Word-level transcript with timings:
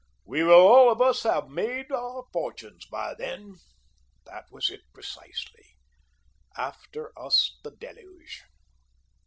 "We 0.25 0.43
will 0.43 0.55
all 0.61 0.91
of 0.91 0.99
us 0.99 1.21
have 1.21 1.47
made 1.49 1.89
fortunes 2.33 2.87
by 2.87 3.13
then." 3.13 3.57
That 4.25 4.45
was 4.49 4.71
it 4.71 4.81
precisely. 4.95 5.75
"After 6.57 7.11
us 7.15 7.59
the 7.63 7.69
deluge." 7.69 8.41